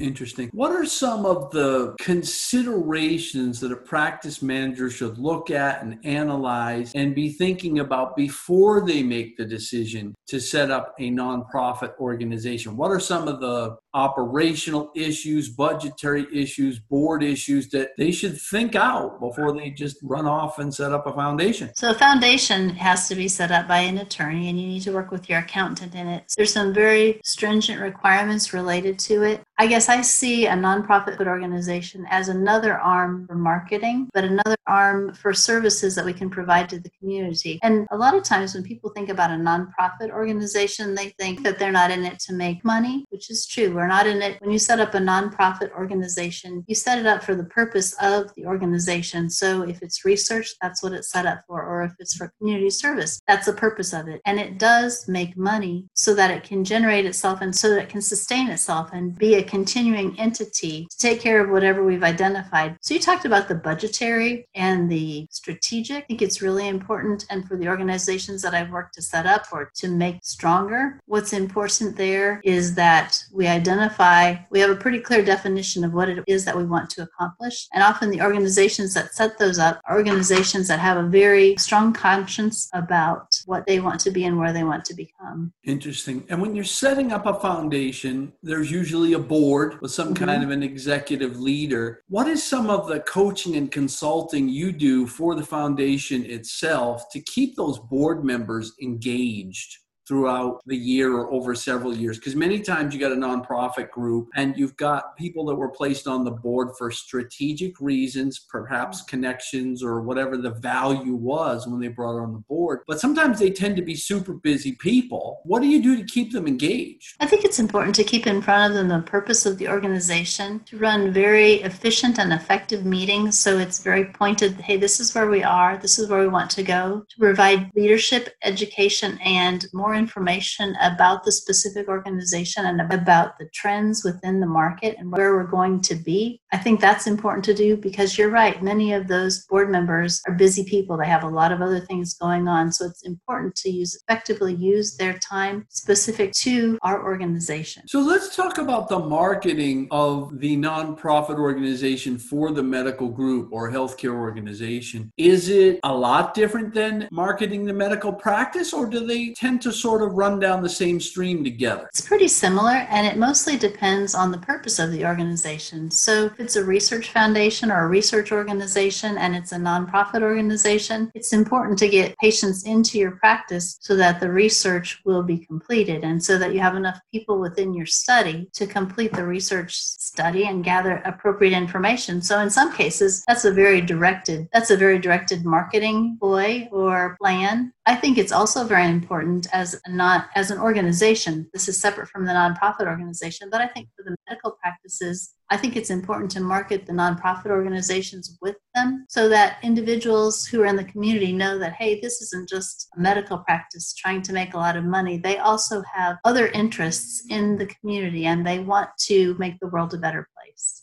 Interesting. 0.00 0.48
What 0.52 0.72
are 0.72 0.86
some 0.86 1.26
of 1.26 1.50
the 1.50 1.96
considerations 2.00 3.60
that 3.60 3.72
a 3.72 3.76
practice 3.76 4.42
manager 4.42 4.90
should 4.90 5.18
look 5.18 5.50
at 5.50 5.82
and 5.82 5.98
analyze 6.04 6.92
and 6.94 7.14
be 7.14 7.32
thinking 7.32 7.80
about 7.80 8.14
before 8.14 8.86
they 8.86 9.02
make 9.02 9.36
the 9.36 9.44
decision 9.44 10.14
to 10.28 10.40
set 10.40 10.70
up 10.70 10.94
a 11.00 11.10
nonprofit 11.10 11.98
organization? 11.98 12.76
What 12.76 12.92
are 12.92 13.00
some 13.00 13.26
of 13.26 13.40
the 13.40 13.76
operational 13.98 14.92
issues, 14.94 15.48
budgetary 15.48 16.26
issues, 16.32 16.78
board 16.78 17.22
issues 17.24 17.68
that 17.70 17.90
they 17.98 18.12
should 18.12 18.40
think 18.40 18.76
out 18.76 19.18
before 19.18 19.52
they 19.52 19.70
just 19.70 19.96
run 20.02 20.26
off 20.26 20.60
and 20.60 20.72
set 20.72 20.92
up 20.92 21.06
a 21.06 21.12
foundation? 21.12 21.70
So, 21.74 21.90
a 21.90 21.94
foundation 21.94 22.70
has 22.70 23.08
to 23.08 23.16
be 23.16 23.26
set 23.26 23.50
up 23.50 23.66
by 23.66 23.78
an 23.78 23.98
attorney, 23.98 24.48
and 24.48 24.60
you 24.60 24.68
need 24.68 24.82
to 24.82 24.92
work 24.92 25.10
with 25.10 25.28
your 25.28 25.40
accountant 25.40 25.94
in 25.96 26.06
it. 26.06 26.32
There's 26.36 26.52
some 26.52 26.72
very 26.72 27.20
stringent 27.24 27.80
requirements 27.80 28.52
related 28.52 28.98
to 29.00 29.24
it. 29.24 29.42
I 29.58 29.66
guess 29.66 29.88
I 29.88 30.02
see 30.02 30.46
a 30.46 30.52
nonprofit 30.52 31.18
organization 31.26 32.06
as 32.10 32.28
another 32.28 32.78
arm 32.78 33.26
for 33.26 33.34
marketing, 33.34 34.08
but 34.14 34.22
another 34.22 34.56
arm 34.68 35.12
for 35.14 35.34
services 35.34 35.96
that 35.96 36.04
we 36.04 36.12
can 36.12 36.30
provide 36.30 36.68
to 36.68 36.78
the 36.78 36.90
community. 37.00 37.58
And 37.64 37.88
a 37.90 37.96
lot 37.96 38.14
of 38.14 38.22
times 38.22 38.54
when 38.54 38.62
people 38.62 38.90
think 38.90 39.08
about 39.08 39.32
a 39.32 39.34
nonprofit 39.34 40.10
organization, 40.10 40.94
they 40.94 41.08
think 41.18 41.42
that 41.42 41.58
they're 41.58 41.72
not 41.72 41.90
in 41.90 42.04
it 42.04 42.20
to 42.20 42.32
make 42.32 42.64
money, 42.64 43.04
which 43.10 43.30
is 43.30 43.46
true. 43.46 43.74
We're 43.74 43.87
not 43.88 44.06
in 44.06 44.22
it. 44.22 44.40
When 44.40 44.50
you 44.50 44.58
set 44.58 44.80
up 44.80 44.94
a 44.94 44.98
nonprofit 44.98 45.72
organization, 45.72 46.64
you 46.68 46.74
set 46.74 46.98
it 46.98 47.06
up 47.06 47.22
for 47.22 47.34
the 47.34 47.44
purpose 47.44 47.94
of 48.00 48.32
the 48.34 48.46
organization. 48.46 49.28
So 49.30 49.62
if 49.62 49.82
it's 49.82 50.04
research, 50.04 50.54
that's 50.62 50.82
what 50.82 50.92
it's 50.92 51.10
set 51.10 51.26
up 51.26 51.42
for. 51.46 51.62
Or 51.62 51.82
if 51.82 51.92
it's 51.98 52.16
for 52.16 52.32
community 52.38 52.70
service, 52.70 53.20
that's 53.26 53.46
the 53.46 53.52
purpose 53.52 53.92
of 53.92 54.08
it. 54.08 54.20
And 54.26 54.38
it 54.38 54.58
does 54.58 55.08
make 55.08 55.36
money 55.36 55.86
so 55.94 56.14
that 56.14 56.30
it 56.30 56.44
can 56.44 56.64
generate 56.64 57.06
itself 57.06 57.40
and 57.40 57.54
so 57.54 57.70
that 57.70 57.82
it 57.82 57.88
can 57.88 58.02
sustain 58.02 58.48
itself 58.48 58.90
and 58.92 59.16
be 59.16 59.34
a 59.34 59.42
continuing 59.42 60.18
entity 60.18 60.86
to 60.90 60.98
take 60.98 61.20
care 61.20 61.42
of 61.42 61.50
whatever 61.50 61.84
we've 61.84 62.02
identified. 62.02 62.76
So 62.80 62.94
you 62.94 63.00
talked 63.00 63.24
about 63.24 63.48
the 63.48 63.54
budgetary 63.54 64.46
and 64.54 64.90
the 64.90 65.26
strategic. 65.30 66.04
I 66.04 66.06
think 66.06 66.22
it's 66.22 66.42
really 66.42 66.68
important. 66.68 67.26
And 67.30 67.46
for 67.48 67.56
the 67.56 67.68
organizations 67.68 68.42
that 68.42 68.54
I've 68.54 68.70
worked 68.70 68.94
to 68.94 69.02
set 69.02 69.26
up 69.26 69.46
or 69.52 69.70
to 69.76 69.88
make 69.88 70.18
stronger, 70.22 71.00
what's 71.06 71.32
important 71.32 71.96
there 71.96 72.40
is 72.44 72.74
that 72.74 73.22
we 73.32 73.46
identify, 73.68 74.36
we 74.50 74.60
have 74.60 74.70
a 74.70 74.76
pretty 74.76 75.00
clear 75.00 75.22
definition 75.24 75.84
of 75.84 75.92
what 75.92 76.08
it 76.08 76.22
is 76.26 76.44
that 76.44 76.56
we 76.56 76.64
want 76.64 76.90
to 76.90 77.02
accomplish. 77.02 77.68
And 77.72 77.82
often 77.82 78.10
the 78.10 78.22
organizations 78.22 78.94
that 78.94 79.14
set 79.14 79.38
those 79.38 79.58
up 79.58 79.80
are 79.86 79.96
organizations 79.96 80.68
that 80.68 80.78
have 80.78 80.96
a 80.96 81.08
very 81.08 81.56
strong 81.56 81.92
conscience 81.92 82.68
about 82.72 83.40
what 83.46 83.66
they 83.66 83.80
want 83.80 84.00
to 84.00 84.10
be 84.10 84.24
and 84.24 84.38
where 84.38 84.52
they 84.52 84.64
want 84.64 84.84
to 84.86 84.94
become. 84.94 85.52
Interesting. 85.64 86.24
And 86.28 86.40
when 86.40 86.54
you're 86.54 86.64
setting 86.64 87.12
up 87.12 87.26
a 87.26 87.34
foundation, 87.34 88.32
there's 88.42 88.70
usually 88.70 89.12
a 89.12 89.18
board 89.18 89.80
with 89.80 89.90
some 89.90 90.14
mm-hmm. 90.14 90.24
kind 90.24 90.42
of 90.42 90.50
an 90.50 90.62
executive 90.62 91.38
leader. 91.38 92.02
What 92.08 92.28
is 92.28 92.42
some 92.42 92.70
of 92.70 92.88
the 92.88 93.00
coaching 93.00 93.56
and 93.56 93.70
consulting 93.70 94.48
you 94.48 94.72
do 94.72 95.06
for 95.06 95.34
the 95.34 95.44
foundation 95.44 96.24
itself 96.24 97.10
to 97.12 97.20
keep 97.20 97.56
those 97.56 97.78
board 97.78 98.24
members 98.24 98.72
engaged? 98.82 99.78
Throughout 100.08 100.62
the 100.64 100.76
year 100.76 101.12
or 101.12 101.30
over 101.30 101.54
several 101.54 101.94
years. 101.94 102.18
Because 102.18 102.34
many 102.34 102.60
times 102.60 102.94
you 102.94 102.98
got 102.98 103.12
a 103.12 103.16
nonprofit 103.16 103.90
group 103.90 104.30
and 104.34 104.56
you've 104.56 104.76
got 104.76 105.16
people 105.16 105.44
that 105.46 105.54
were 105.54 105.68
placed 105.68 106.08
on 106.08 106.24
the 106.24 106.30
board 106.30 106.70
for 106.78 106.90
strategic 106.90 107.78
reasons 107.78 108.38
perhaps 108.48 109.02
connections 109.02 109.82
or 109.82 110.00
whatever 110.00 110.38
the 110.38 110.50
value 110.50 111.14
was 111.14 111.66
when 111.66 111.78
they 111.78 111.88
brought 111.88 112.18
on 112.18 112.32
the 112.32 112.38
board. 112.38 112.80
But 112.86 113.00
sometimes 113.00 113.38
they 113.38 113.50
tend 113.50 113.76
to 113.76 113.82
be 113.82 113.94
super 113.94 114.32
busy 114.32 114.72
people. 114.72 115.40
What 115.44 115.60
do 115.60 115.68
you 115.68 115.82
do 115.82 115.96
to 115.98 116.04
keep 116.04 116.32
them 116.32 116.46
engaged? 116.46 117.16
I 117.20 117.26
think 117.26 117.44
it's 117.44 117.58
important 117.58 117.94
to 117.96 118.04
keep 118.04 118.26
in 118.26 118.40
front 118.40 118.72
of 118.72 118.78
them 118.78 118.88
the 118.88 119.06
purpose 119.06 119.44
of 119.44 119.58
the 119.58 119.68
organization 119.68 120.60
to 120.60 120.78
run 120.78 121.12
very 121.12 121.54
efficient 121.62 122.18
and 122.18 122.32
effective 122.32 122.86
meetings. 122.86 123.38
So 123.38 123.58
it's 123.58 123.82
very 123.82 124.06
pointed 124.06 124.54
hey 124.60 124.78
this 124.78 125.00
is 125.00 125.14
where 125.14 125.28
we 125.28 125.42
are. 125.42 125.76
This 125.76 125.98
is 125.98 126.08
where 126.08 126.20
we 126.20 126.28
want 126.28 126.50
to 126.52 126.62
go 126.62 127.04
to 127.06 127.18
provide 127.18 127.70
leadership 127.74 128.34
education 128.42 129.18
and 129.22 129.66
more 129.74 129.97
information 129.98 130.76
about 130.80 131.24
the 131.24 131.32
specific 131.32 131.88
organization 131.88 132.64
and 132.64 132.80
about 132.80 133.38
the 133.38 133.48
trends 133.52 134.04
within 134.04 134.40
the 134.40 134.46
market 134.46 134.96
and 134.98 135.12
where 135.12 135.34
we're 135.34 135.44
going 135.44 135.80
to 135.82 135.94
be. 135.94 136.40
I 136.52 136.56
think 136.56 136.80
that's 136.80 137.06
important 137.06 137.44
to 137.46 137.54
do 137.54 137.76
because 137.76 138.16
you're 138.16 138.30
right. 138.30 138.62
Many 138.62 138.92
of 138.92 139.08
those 139.08 139.44
board 139.46 139.70
members 139.70 140.22
are 140.26 140.34
busy 140.34 140.64
people. 140.64 140.96
They 140.96 141.06
have 141.06 141.24
a 141.24 141.28
lot 141.28 141.52
of 141.52 141.60
other 141.60 141.80
things 141.80 142.14
going 142.14 142.48
on. 142.48 142.72
So 142.72 142.86
it's 142.86 143.04
important 143.04 143.54
to 143.56 143.70
use 143.70 143.98
effectively 144.08 144.54
use 144.54 144.96
their 144.96 145.18
time 145.18 145.66
specific 145.68 146.32
to 146.32 146.78
our 146.82 147.04
organization. 147.04 147.86
So 147.88 148.00
let's 148.00 148.34
talk 148.34 148.58
about 148.58 148.88
the 148.88 148.98
marketing 148.98 149.88
of 149.90 150.38
the 150.38 150.56
nonprofit 150.56 151.38
organization 151.38 152.18
for 152.18 152.52
the 152.52 152.62
medical 152.62 153.08
group 153.08 153.48
or 153.52 153.70
healthcare 153.70 154.14
organization. 154.14 155.12
Is 155.16 155.48
it 155.48 155.80
a 155.82 155.94
lot 155.94 156.34
different 156.34 156.74
than 156.74 157.08
marketing 157.10 157.64
the 157.64 157.72
medical 157.72 158.12
practice 158.12 158.72
or 158.72 158.86
do 158.86 159.06
they 159.06 159.32
tend 159.34 159.62
to 159.62 159.72
sort 159.72 159.87
sort 159.88 160.02
of 160.02 160.12
run 160.12 160.38
down 160.38 160.62
the 160.62 160.68
same 160.68 161.00
stream 161.00 161.42
together? 161.42 161.86
It's 161.88 162.02
pretty 162.02 162.28
similar, 162.28 162.86
and 162.90 163.06
it 163.06 163.16
mostly 163.16 163.56
depends 163.56 164.14
on 164.14 164.30
the 164.30 164.36
purpose 164.36 164.78
of 164.78 164.92
the 164.92 165.06
organization. 165.06 165.90
So, 165.90 166.26
if 166.26 166.38
it's 166.38 166.56
a 166.56 166.64
research 166.64 167.10
foundation 167.10 167.70
or 167.70 167.84
a 167.84 167.88
research 167.88 168.30
organization 168.30 169.16
and 169.16 169.34
it's 169.34 169.52
a 169.52 169.56
nonprofit 169.56 170.20
organization, 170.20 171.10
it's 171.14 171.32
important 171.32 171.78
to 171.78 171.88
get 171.88 172.18
patients 172.18 172.64
into 172.64 172.98
your 172.98 173.12
practice 173.12 173.78
so 173.80 173.96
that 173.96 174.20
the 174.20 174.30
research 174.30 175.00
will 175.06 175.22
be 175.22 175.38
completed 175.38 176.04
and 176.04 176.22
so 176.22 176.36
that 176.36 176.52
you 176.52 176.60
have 176.60 176.76
enough 176.76 177.00
people 177.10 177.38
within 177.40 177.72
your 177.72 177.86
study 177.86 178.50
to 178.52 178.66
complete 178.66 179.12
the 179.14 179.24
research 179.24 179.74
study 179.74 180.44
and 180.44 180.64
gather 180.64 180.96
appropriate 181.06 181.56
information. 181.56 182.20
So, 182.20 182.40
in 182.40 182.50
some 182.50 182.74
cases, 182.74 183.24
that's 183.26 183.46
a 183.46 183.52
very 183.52 183.80
directed 183.80 184.48
that's 184.52 184.70
a 184.70 184.76
very 184.76 184.98
directed 184.98 185.46
marketing 185.46 186.18
ploy 186.20 186.68
or 186.70 187.16
plan 187.18 187.72
I 187.88 187.94
think 187.94 188.18
it's 188.18 188.32
also 188.32 188.64
very 188.64 188.86
important 188.86 189.46
as 189.54 189.80
not 189.88 190.28
as 190.34 190.50
an 190.50 190.58
organization. 190.58 191.48
This 191.54 191.68
is 191.68 191.80
separate 191.80 192.10
from 192.10 192.26
the 192.26 192.32
nonprofit 192.32 192.86
organization, 192.86 193.48
but 193.50 193.62
I 193.62 193.66
think 193.66 193.88
for 193.96 194.02
the 194.02 194.14
medical 194.28 194.58
practices, 194.62 195.32
I 195.48 195.56
think 195.56 195.74
it's 195.74 195.88
important 195.88 196.30
to 196.32 196.40
market 196.40 196.84
the 196.84 196.92
nonprofit 196.92 197.46
organizations 197.46 198.36
with 198.42 198.56
them 198.74 199.06
so 199.08 199.30
that 199.30 199.56
individuals 199.62 200.44
who 200.44 200.60
are 200.60 200.66
in 200.66 200.76
the 200.76 200.84
community 200.84 201.32
know 201.32 201.58
that, 201.58 201.72
hey, 201.72 201.98
this 201.98 202.20
isn't 202.20 202.46
just 202.46 202.88
a 202.94 203.00
medical 203.00 203.38
practice 203.38 203.94
trying 203.94 204.20
to 204.20 204.34
make 204.34 204.52
a 204.52 204.58
lot 204.58 204.76
of 204.76 204.84
money. 204.84 205.16
They 205.16 205.38
also 205.38 205.82
have 205.94 206.18
other 206.26 206.48
interests 206.48 207.24
in 207.30 207.56
the 207.56 207.66
community 207.80 208.26
and 208.26 208.46
they 208.46 208.58
want 208.58 208.90
to 209.06 209.34
make 209.38 209.58
the 209.60 209.68
world 209.68 209.94
a 209.94 209.98
better 209.98 210.28
place. 210.36 210.37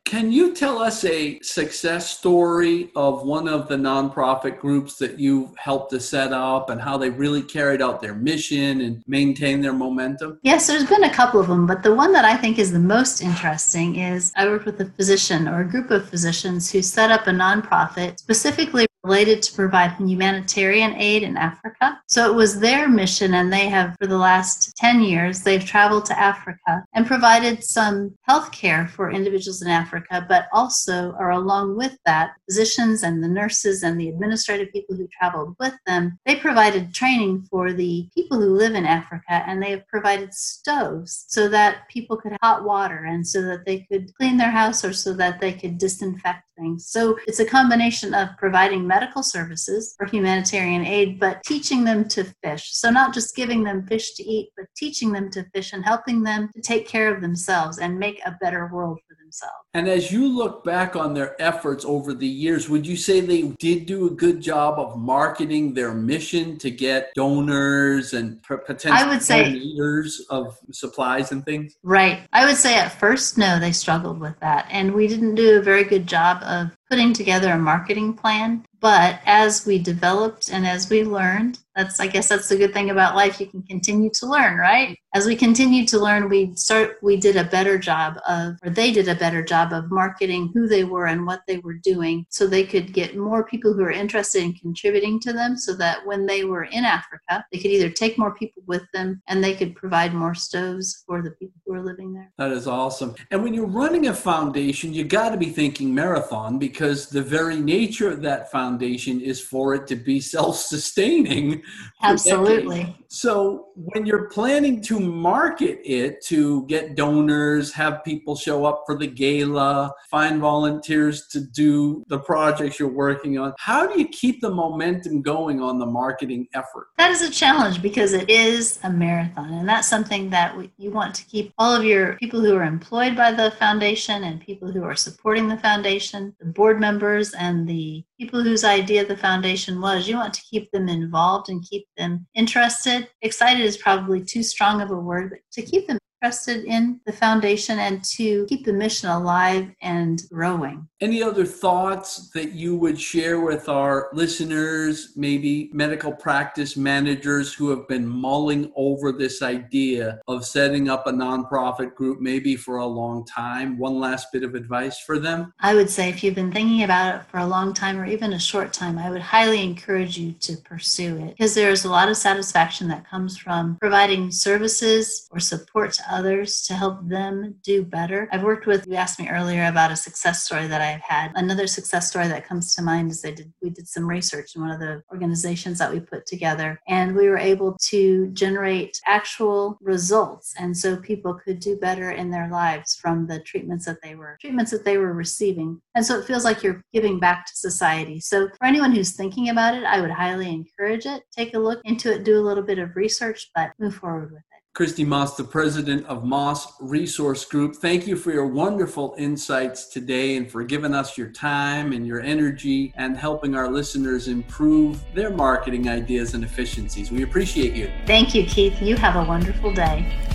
Can 0.05 0.31
you 0.31 0.53
tell 0.53 0.77
us 0.77 1.03
a 1.03 1.39
success 1.41 2.15
story 2.15 2.91
of 2.95 3.23
one 3.23 3.47
of 3.47 3.67
the 3.67 3.75
nonprofit 3.75 4.59
groups 4.59 4.97
that 4.97 5.19
you've 5.19 5.57
helped 5.57 5.89
to 5.91 5.99
set 5.99 6.31
up 6.31 6.69
and 6.69 6.79
how 6.79 6.95
they 6.95 7.09
really 7.09 7.41
carried 7.41 7.81
out 7.81 8.01
their 8.01 8.13
mission 8.13 8.81
and 8.81 9.03
maintained 9.07 9.63
their 9.63 9.73
momentum? 9.73 10.39
Yes, 10.43 10.67
there's 10.67 10.87
been 10.87 11.03
a 11.05 11.13
couple 11.13 11.39
of 11.39 11.47
them, 11.47 11.65
but 11.65 11.81
the 11.81 11.93
one 11.93 12.13
that 12.13 12.23
I 12.23 12.37
think 12.37 12.59
is 12.59 12.71
the 12.71 12.79
most 12.79 13.21
interesting 13.21 13.95
is 13.95 14.31
I 14.35 14.45
worked 14.45 14.65
with 14.65 14.79
a 14.79 14.85
physician 14.85 15.47
or 15.47 15.61
a 15.61 15.67
group 15.67 15.89
of 15.89 16.07
physicians 16.07 16.71
who 16.71 16.83
set 16.83 17.09
up 17.09 17.25
a 17.25 17.31
nonprofit 17.31 18.19
specifically 18.19 18.85
related 19.05 19.41
to 19.43 19.53
provide 19.53 19.91
humanitarian 19.93 20.95
aid 20.95 21.21
in 21.23 21.37
Africa. 21.37 21.99
So 22.07 22.29
it 22.29 22.35
was 22.35 22.59
their 22.59 22.89
mission, 22.89 23.35
and 23.35 23.53
they 23.53 23.69
have, 23.69 23.95
for 23.99 24.07
the 24.07 24.17
last 24.17 24.75
10 24.77 25.01
years, 25.01 25.41
they've 25.41 25.63
traveled 25.63 26.05
to 26.05 26.19
Africa 26.19 26.83
and 26.93 27.05
provided 27.05 27.63
some 27.63 28.15
health 28.23 28.51
care 28.51 28.87
for 28.87 29.11
individuals 29.11 29.61
in 29.61 29.67
Africa, 29.67 30.25
but 30.27 30.47
also 30.51 31.13
are 31.19 31.31
along 31.31 31.77
with 31.77 31.97
that, 32.05 32.31
physicians 32.45 33.03
and 33.03 33.23
the 33.23 33.27
nurses 33.27 33.83
and 33.83 33.99
the 33.99 34.09
administrative 34.09 34.71
people 34.71 34.95
who 34.95 35.07
traveled 35.07 35.55
with 35.59 35.75
them, 35.85 36.17
they 36.25 36.35
provided 36.35 36.93
training 36.93 37.45
for 37.49 37.73
the 37.73 38.09
people 38.15 38.39
who 38.39 38.55
live 38.55 38.73
in 38.73 38.85
Africa, 38.85 39.43
and 39.47 39.61
they 39.61 39.71
have 39.71 39.87
provided 39.87 40.33
stoves 40.33 41.25
so 41.27 41.47
that 41.49 41.87
people 41.89 42.17
could 42.17 42.35
hot 42.41 42.63
water 42.63 43.05
and 43.05 43.25
so 43.25 43.41
that 43.41 43.65
they 43.65 43.79
could 43.91 44.13
clean 44.15 44.37
their 44.37 44.51
house 44.51 44.83
or 44.83 44.93
so 44.93 45.13
that 45.13 45.39
they 45.39 45.53
could 45.53 45.77
disinfect 45.77 46.44
things. 46.57 46.87
So 46.87 47.17
it's 47.27 47.39
a 47.39 47.45
combination 47.45 48.13
of 48.13 48.29
providing 48.37 48.85
medical 48.85 49.23
services 49.23 49.95
or 49.99 50.07
humanitarian 50.07 50.85
aid, 50.85 51.19
but 51.19 51.43
teaching 51.43 51.83
them 51.83 52.07
to 52.09 52.23
fish. 52.43 52.71
So 52.73 52.89
not 52.89 53.13
just 53.13 53.35
giving 53.35 53.63
them 53.63 53.85
fish 53.87 54.13
to 54.13 54.23
eat, 54.23 54.49
but 54.57 54.65
teaching 54.75 55.11
them 55.11 55.29
to 55.31 55.43
fish 55.53 55.73
and 55.73 55.83
helping 55.83 56.23
them 56.23 56.49
to 56.55 56.61
take 56.61 56.87
care 56.87 57.13
of 57.13 57.21
themselves 57.21 57.79
and 57.79 57.99
make 57.99 58.21
a 58.25 58.37
better 58.41 58.69
world 58.71 58.99
for 59.07 59.14
themselves. 59.25 59.55
And 59.73 59.87
as 59.87 60.11
you 60.11 60.27
look 60.27 60.63
back 60.63 60.95
on 60.95 61.13
their 61.13 61.39
efforts 61.41 61.83
over 61.83 62.13
the 62.13 62.27
years, 62.27 62.69
would 62.69 62.87
you 62.87 62.95
say 62.95 63.19
they 63.19 63.43
did 63.59 63.85
do 63.85 64.07
a 64.07 64.11
good 64.11 64.41
job 64.41 64.79
of 64.79 64.97
marketing 64.97 65.73
their 65.73 65.93
mission 65.93 66.57
to 66.59 66.71
get 66.71 67.11
donors 67.15 68.13
and 68.13 68.41
potential 68.43 68.93
I 68.93 69.07
would 69.07 69.21
say, 69.21 69.49
leaders 69.49 70.25
of 70.29 70.57
supplies 70.71 71.31
and 71.31 71.43
things? 71.43 71.75
Right. 71.83 72.21
I 72.31 72.45
would 72.45 72.57
say 72.57 72.77
at 72.77 72.99
first, 72.99 73.37
no, 73.37 73.59
they 73.59 73.71
struggled 73.71 74.19
with 74.19 74.39
that. 74.39 74.67
And 74.69 74.93
we 74.93 75.07
didn't 75.07 75.35
do 75.35 75.57
a 75.57 75.61
very 75.61 75.83
good 75.83 76.07
job 76.07 76.41
of 76.43 76.75
putting 76.89 77.13
together 77.13 77.51
a 77.51 77.57
marketing 77.57 78.13
plan. 78.13 78.65
But 78.79 79.19
as 79.25 79.65
we 79.65 79.79
developed 79.79 80.49
and 80.49 80.65
as 80.65 80.89
we 80.89 81.03
learned, 81.03 81.59
that's 81.75 81.99
I 81.99 82.07
guess 82.07 82.29
that's 82.29 82.47
the 82.47 82.57
good 82.57 82.73
thing 82.73 82.89
about 82.89 83.15
life. 83.15 83.39
You 83.39 83.47
can 83.47 83.61
continue 83.63 84.09
to 84.15 84.25
learn, 84.27 84.57
right? 84.57 84.97
As 85.13 85.25
we 85.25 85.35
continued 85.35 85.87
to 85.89 85.99
learn, 85.99 86.29
we 86.29 86.55
start 86.55 86.97
we 87.01 87.17
did 87.17 87.35
a 87.35 87.43
better 87.43 87.77
job 87.77 88.17
of 88.27 88.55
or 88.63 88.69
they 88.69 88.91
did 88.91 89.07
a 89.07 89.15
better 89.15 89.43
job 89.43 89.73
of 89.73 89.91
marketing 89.91 90.51
who 90.53 90.67
they 90.67 90.83
were 90.83 91.07
and 91.07 91.25
what 91.25 91.41
they 91.47 91.57
were 91.57 91.73
doing 91.73 92.25
so 92.29 92.47
they 92.47 92.63
could 92.63 92.93
get 92.93 93.17
more 93.17 93.43
people 93.45 93.73
who 93.73 93.83
are 93.83 93.91
interested 93.91 94.41
in 94.41 94.53
contributing 94.53 95.19
to 95.19 95.33
them 95.33 95.57
so 95.57 95.75
that 95.75 96.05
when 96.05 96.25
they 96.25 96.45
were 96.45 96.63
in 96.63 96.85
Africa, 96.85 97.45
they 97.51 97.59
could 97.59 97.71
either 97.71 97.89
take 97.89 98.17
more 98.17 98.33
people 98.33 98.63
with 98.67 98.83
them 98.93 99.21
and 99.27 99.43
they 99.43 99.53
could 99.53 99.75
provide 99.75 100.13
more 100.13 100.33
stoves 100.33 101.03
for 101.05 101.21
the 101.21 101.31
people 101.31 101.59
who 101.65 101.73
are 101.73 101.83
living 101.83 102.13
there. 102.13 102.31
That 102.37 102.51
is 102.51 102.67
awesome. 102.67 103.15
And 103.31 103.43
when 103.43 103.53
you're 103.53 103.65
running 103.65 104.07
a 104.07 104.13
foundation, 104.13 104.93
you 104.93 105.03
got 105.03 105.29
to 105.29 105.37
be 105.37 105.49
thinking 105.49 105.93
marathon 105.93 106.57
because 106.57 107.09
the 107.09 107.21
very 107.21 107.59
nature 107.59 108.09
of 108.09 108.21
that 108.21 108.51
foundation 108.51 109.19
is 109.19 109.41
for 109.41 109.73
it 109.75 109.87
to 109.87 109.95
be 109.95 110.19
self-sustaining 110.35 111.63
Absolutely. 112.01 112.95
So, 113.07 113.67
when 113.75 114.05
you're 114.05 114.29
planning 114.29 114.81
to 114.83 114.99
market 114.99 115.79
it 115.85 116.23
to 116.25 116.65
get 116.67 116.95
donors, 116.95 117.71
have 117.73 118.03
people 118.03 118.35
show 118.35 118.65
up 118.65 118.83
for 118.85 118.97
the 118.97 119.07
gala, 119.07 119.93
find 120.09 120.41
volunteers 120.41 121.27
to 121.27 121.41
do 121.41 122.03
the 122.07 122.19
projects 122.19 122.79
you're 122.79 122.89
working 122.89 123.37
on, 123.37 123.53
how 123.57 123.87
do 123.87 123.99
you 123.99 124.07
keep 124.09 124.41
the 124.41 124.49
momentum 124.49 125.21
going 125.21 125.61
on 125.61 125.79
the 125.79 125.85
marketing 125.85 126.47
effort? 126.53 126.87
That 126.97 127.11
is 127.11 127.21
a 127.21 127.31
challenge 127.31 127.81
because 127.81 128.13
it 128.13 128.29
is 128.29 128.79
a 128.83 128.89
marathon, 128.89 129.53
and 129.53 129.67
that's 129.67 129.87
something 129.87 130.29
that 130.31 130.57
we, 130.57 130.71
you 130.77 130.91
want 130.91 131.15
to 131.15 131.25
keep 131.25 131.53
all 131.57 131.73
of 131.73 131.85
your 131.85 132.15
people 132.17 132.41
who 132.41 132.55
are 132.55 132.63
employed 132.63 133.15
by 133.15 133.31
the 133.31 133.51
foundation 133.51 134.25
and 134.25 134.41
people 134.41 134.71
who 134.71 134.83
are 134.83 134.95
supporting 134.95 135.47
the 135.47 135.57
foundation, 135.57 136.35
the 136.39 136.45
board 136.45 136.79
members, 136.79 137.33
and 137.33 137.67
the 137.67 138.03
people 138.19 138.43
whose 138.43 138.63
idea 138.63 139.05
the 139.05 139.17
foundation 139.17 139.81
was. 139.81 140.07
You 140.07 140.15
want 140.15 140.33
to 140.33 140.41
keep 140.41 140.71
them 140.71 140.89
involved 140.89 141.49
keep 141.61 141.87
them 141.97 142.25
interested. 142.35 143.09
Excited 143.21 143.63
is 143.63 143.77
probably 143.77 144.23
too 144.23 144.43
strong 144.43 144.81
of 144.81 144.91
a 144.91 144.95
word, 144.95 145.29
but 145.31 145.39
to 145.53 145.61
keep 145.61 145.87
them 145.87 145.97
interested 146.25 146.65
in 146.65 146.99
the 147.05 147.13
foundation 147.13 147.77
and 147.77 148.03
to 148.03 148.47
keep 148.47 148.65
the 148.65 148.73
mission 148.73 149.09
alive 149.09 149.69
and 149.81 150.23
growing. 150.31 150.87
Any 151.01 151.21
other 151.21 151.45
thoughts 151.45 152.31
that 152.31 152.53
you 152.53 152.75
would 152.77 152.99
share 152.99 153.41
with 153.41 153.69
our 153.69 154.09
listeners, 154.11 155.13
maybe 155.15 155.69
medical 155.71 156.11
practice 156.11 156.75
managers 156.75 157.53
who 157.53 157.69
have 157.69 157.87
been 157.87 158.07
mulling 158.07 158.71
over 158.75 159.11
this 159.11 159.43
idea 159.43 160.19
of 160.27 160.45
setting 160.45 160.89
up 160.89 161.05
a 161.05 161.11
nonprofit 161.11 161.93
group 161.93 162.21
maybe 162.21 162.55
for 162.55 162.77
a 162.77 162.85
long 162.85 163.23
time? 163.25 163.77
One 163.77 163.99
last 163.99 164.31
bit 164.33 164.43
of 164.43 164.55
advice 164.55 164.99
for 165.01 165.19
them? 165.19 165.53
I 165.59 165.75
would 165.75 165.91
say 165.91 166.09
if 166.09 166.23
you've 166.23 166.33
been 166.33 166.51
thinking 166.51 166.83
about 166.83 167.21
it 167.21 167.27
for 167.27 167.37
a 167.37 167.45
long 167.45 167.71
time 167.73 167.99
or 167.99 168.05
even 168.05 168.33
a 168.33 168.39
short 168.39 168.73
time, 168.73 168.97
I 168.97 169.11
would 169.11 169.21
highly 169.21 169.61
encourage 169.61 170.17
you 170.17 170.31
to 170.31 170.57
pursue 170.57 171.17
it 171.17 171.37
because 171.37 171.53
there's 171.53 171.85
a 171.85 171.91
lot 171.91 172.09
of 172.09 172.17
satisfaction 172.17 172.87
that 172.87 173.07
comes 173.07 173.37
from 173.37 173.77
providing 173.79 174.31
services 174.31 175.27
or 175.29 175.39
support 175.39 175.93
to 175.93 176.03
others 176.09 176.14
to 176.23 176.73
help 176.73 177.07
them 177.07 177.55
do 177.63 177.83
better. 177.83 178.29
I've 178.31 178.43
worked 178.43 178.65
with, 178.65 178.87
you 178.87 178.95
asked 178.95 179.19
me 179.19 179.29
earlier 179.29 179.65
about 179.65 179.91
a 179.91 179.95
success 179.95 180.43
story 180.43 180.67
that 180.67 180.81
I've 180.81 181.01
had. 181.01 181.31
Another 181.35 181.67
success 181.67 182.09
story 182.09 182.27
that 182.27 182.47
comes 182.47 182.73
to 182.75 182.81
mind 182.81 183.11
is 183.11 183.25
I 183.25 183.31
did, 183.31 183.51
we 183.61 183.69
did 183.69 183.87
some 183.87 184.07
research 184.07 184.55
in 184.55 184.61
one 184.61 184.71
of 184.71 184.79
the 184.79 185.03
organizations 185.11 185.77
that 185.79 185.91
we 185.91 185.99
put 185.99 186.25
together, 186.25 186.79
and 186.87 187.15
we 187.15 187.27
were 187.27 187.37
able 187.37 187.77
to 187.89 188.27
generate 188.27 188.99
actual 189.05 189.77
results. 189.81 190.53
And 190.57 190.75
so 190.75 190.97
people 190.97 191.33
could 191.33 191.59
do 191.59 191.77
better 191.77 192.11
in 192.11 192.31
their 192.31 192.49
lives 192.49 192.95
from 192.95 193.27
the 193.27 193.39
treatments 193.39 193.85
that 193.85 194.01
they 194.01 194.15
were 194.15 194.37
treatments 194.39 194.71
that 194.71 194.85
they 194.85 194.97
were 194.97 195.13
receiving. 195.13 195.81
And 195.95 196.05
so 196.05 196.17
it 196.17 196.25
feels 196.25 196.45
like 196.45 196.63
you're 196.63 196.81
giving 196.93 197.19
back 197.19 197.45
to 197.47 197.55
society. 197.55 198.19
So 198.19 198.49
for 198.57 198.65
anyone 198.65 198.93
who's 198.93 199.11
thinking 199.11 199.49
about 199.49 199.75
it, 199.75 199.83
I 199.83 200.01
would 200.01 200.11
highly 200.11 200.49
encourage 200.49 201.05
it. 201.05 201.23
Take 201.35 201.53
a 201.53 201.59
look 201.59 201.81
into 201.83 202.13
it, 202.13 202.23
do 202.23 202.39
a 202.39 202.41
little 202.41 202.63
bit 202.63 202.79
of 202.79 202.95
research, 202.95 203.49
but 203.53 203.71
move 203.79 203.95
forward 203.95 204.31
with 204.31 204.39
it. 204.39 204.54
Christy 204.75 205.05
Moss, 205.05 205.37
the 205.37 205.43
president 205.45 206.05
of 206.05 206.25
Moss 206.25 206.73
Resource 206.81 207.45
Group. 207.45 207.77
Thank 207.77 208.05
you 208.07 208.17
for 208.17 208.33
your 208.33 208.45
wonderful 208.45 209.15
insights 209.17 209.85
today 209.85 210.35
and 210.35 210.51
for 210.51 210.65
giving 210.65 210.93
us 210.93 211.17
your 211.17 211.29
time 211.29 211.93
and 211.93 212.05
your 212.05 212.19
energy 212.19 212.91
and 212.97 213.15
helping 213.15 213.55
our 213.55 213.71
listeners 213.71 214.27
improve 214.27 215.01
their 215.13 215.29
marketing 215.29 215.87
ideas 215.87 216.33
and 216.33 216.43
efficiencies. 216.43 217.09
We 217.09 217.23
appreciate 217.23 217.73
you. 217.73 217.89
Thank 218.05 218.35
you, 218.35 218.43
Keith. 218.43 218.81
You 218.81 218.97
have 218.97 219.15
a 219.15 219.23
wonderful 219.23 219.73
day. 219.73 220.34